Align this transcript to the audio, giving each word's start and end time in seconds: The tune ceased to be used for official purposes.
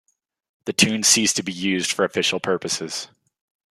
The 0.65 0.73
tune 0.73 1.03
ceased 1.03 1.35
to 1.35 1.43
be 1.43 1.51
used 1.53 1.91
for 1.91 2.03
official 2.03 2.39
purposes. 2.39 3.07